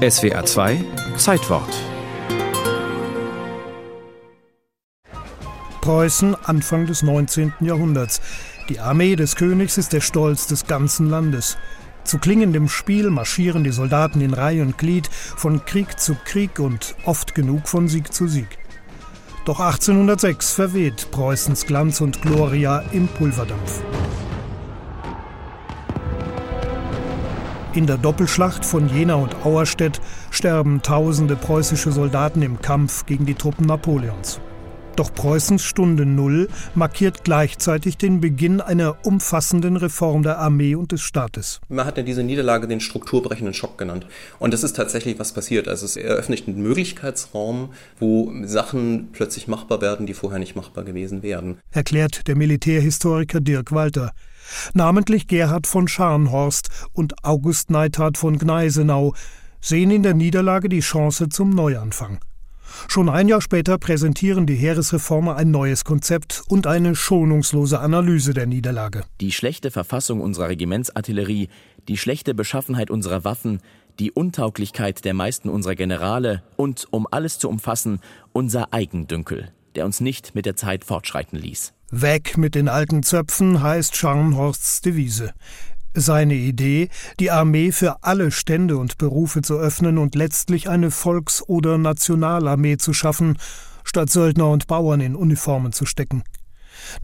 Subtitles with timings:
[0.00, 0.82] SWA 2
[1.18, 1.68] Zeitwort
[5.82, 7.52] Preußen Anfang des 19.
[7.60, 8.22] Jahrhunderts.
[8.70, 11.58] Die Armee des Königs ist der Stolz des ganzen Landes.
[12.04, 16.94] Zu klingendem Spiel marschieren die Soldaten in Reihe und Glied von Krieg zu Krieg und
[17.04, 18.56] oft genug von Sieg zu Sieg.
[19.44, 23.82] Doch 1806 verweht Preußens Glanz und Gloria im Pulverdampf.
[27.72, 30.00] In der Doppelschlacht von Jena und Auerstedt
[30.32, 34.40] sterben tausende preußische Soldaten im Kampf gegen die Truppen Napoleons.
[34.96, 41.00] Doch Preußens Stunde Null markiert gleichzeitig den Beginn einer umfassenden Reform der Armee und des
[41.00, 41.60] Staates.
[41.68, 44.04] Man hat ja diese Niederlage den strukturbrechenden Schock genannt.
[44.40, 45.68] Und das ist tatsächlich was passiert.
[45.68, 51.22] Also es eröffnet einen Möglichkeitsraum, wo Sachen plötzlich machbar werden, die vorher nicht machbar gewesen
[51.22, 51.58] wären.
[51.70, 54.10] Erklärt der Militärhistoriker Dirk Walter.
[54.74, 59.14] Namentlich Gerhard von Scharnhorst und August Neithardt von Gneisenau
[59.60, 62.20] sehen in der Niederlage die Chance zum Neuanfang.
[62.88, 68.46] Schon ein Jahr später präsentieren die Heeresreformer ein neues Konzept und eine schonungslose Analyse der
[68.46, 69.04] Niederlage.
[69.20, 71.48] Die schlechte Verfassung unserer Regimentsartillerie,
[71.88, 73.60] die schlechte Beschaffenheit unserer Waffen,
[73.98, 78.00] die Untauglichkeit der meisten unserer Generale und, um alles zu umfassen,
[78.32, 81.72] unser Eigendünkel, der uns nicht mit der Zeit fortschreiten ließ.
[81.90, 85.32] Weg mit den alten Zöpfen heißt Scharnhorsts Devise.
[85.92, 91.42] Seine Idee, die Armee für alle Stände und Berufe zu öffnen und letztlich eine Volks-
[91.48, 93.38] oder Nationalarmee zu schaffen,
[93.82, 96.22] statt Söldner und Bauern in Uniformen zu stecken.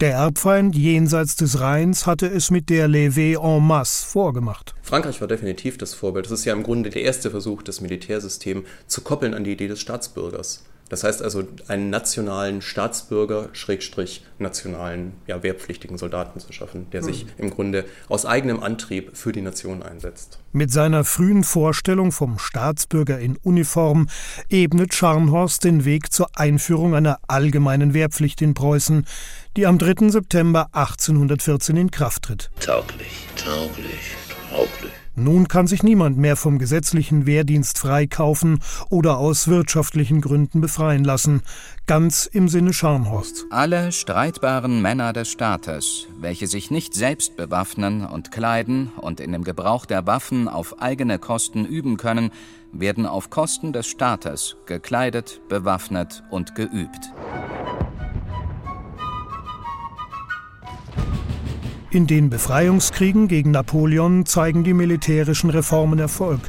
[0.00, 4.74] Der Erbfeind jenseits des Rheins hatte es mit der Levée en masse vorgemacht.
[4.82, 6.26] Frankreich war definitiv das Vorbild.
[6.26, 9.68] Das ist ja im Grunde der erste Versuch, das Militärsystem zu koppeln an die Idee
[9.68, 10.64] des Staatsbürgers.
[10.94, 17.22] Das heißt also, einen nationalen Staatsbürger, Schrägstrich, nationalen, ja, wehrpflichtigen Soldaten zu schaffen, der sich
[17.22, 17.28] hm.
[17.38, 20.38] im Grunde aus eigenem Antrieb für die Nation einsetzt.
[20.52, 24.06] Mit seiner frühen Vorstellung vom Staatsbürger in Uniform
[24.50, 29.04] ebnet Scharnhorst den Weg zur Einführung einer allgemeinen Wehrpflicht in Preußen,
[29.56, 30.10] die am 3.
[30.10, 32.52] September 1814 in Kraft tritt.
[32.60, 34.14] Tauglich, tauglich,
[34.48, 34.92] tauglich.
[35.16, 38.58] Nun kann sich niemand mehr vom gesetzlichen Wehrdienst freikaufen
[38.90, 41.42] oder aus wirtschaftlichen Gründen befreien lassen,
[41.86, 43.46] ganz im Sinne Scharnhorsts.
[43.50, 49.44] Alle streitbaren Männer des Staates, welche sich nicht selbst bewaffnen und kleiden und in dem
[49.44, 52.32] Gebrauch der Waffen auf eigene Kosten üben können,
[52.72, 57.12] werden auf Kosten des Staates gekleidet, bewaffnet und geübt.
[61.94, 66.40] In den Befreiungskriegen gegen Napoleon zeigen die militärischen Reformen Erfolg.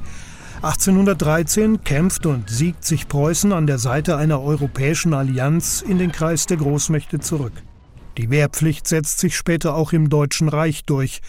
[0.63, 6.47] 1813 kämpft und siegt sich Preußen an der Seite einer europäischen Allianz in den Kreis
[6.47, 7.53] der Großmächte zurück.
[8.17, 11.21] Die Wehrpflicht setzt sich später auch im Deutschen Reich durch.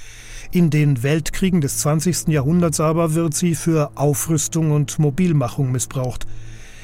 [0.51, 2.29] In den Weltkriegen des 20.
[2.29, 6.27] Jahrhunderts aber wird sie für Aufrüstung und Mobilmachung missbraucht.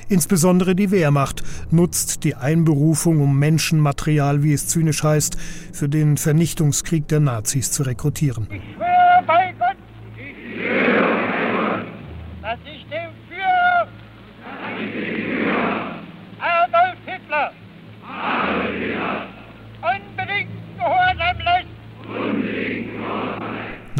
[0.08, 5.36] Insbesondere die Wehrmacht nutzt die Einberufung, um Menschenmaterial, wie es zynisch heißt,
[5.72, 8.46] für den Vernichtungskrieg der Nazis zu rekrutieren.
[8.50, 9.76] Ich schwöre bei Gott,
[10.16, 11.86] ich schwöre
[12.42, 13.88] dass ich dem Führer,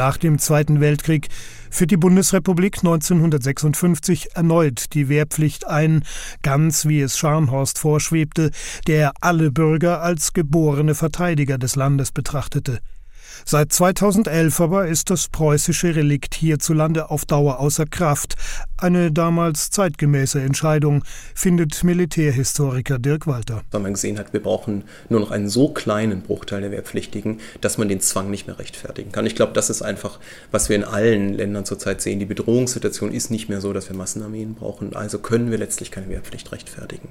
[0.02, 1.28] Nach dem Zweiten Weltkrieg
[1.70, 6.02] führt die Bundesrepublik 1956 erneut die Wehrpflicht ein,
[6.42, 8.50] ganz wie es Scharnhorst vorschwebte,
[8.88, 12.80] der alle Bürger als geborene Verteidiger des Landes betrachtete.
[13.44, 18.34] Seit 2011 aber ist das preußische Relikt hierzulande auf Dauer außer Kraft.
[18.78, 21.04] Eine damals zeitgemäße Entscheidung,
[21.34, 23.62] findet Militärhistoriker Dirk Walter.
[23.70, 27.78] Weil man gesehen hat, wir brauchen nur noch einen so kleinen Bruchteil der Wehrpflichtigen, dass
[27.78, 29.26] man den Zwang nicht mehr rechtfertigen kann.
[29.26, 30.18] Ich glaube, das ist einfach,
[30.50, 32.18] was wir in allen Ländern zurzeit sehen.
[32.18, 34.94] Die Bedrohungssituation ist nicht mehr so, dass wir Massenarmeen brauchen.
[34.96, 37.08] Also können wir letztlich keine Wehrpflicht rechtfertigen.